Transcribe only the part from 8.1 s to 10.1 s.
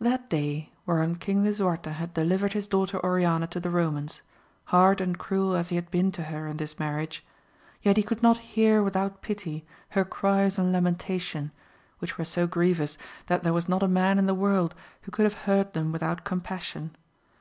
he not hear without pity her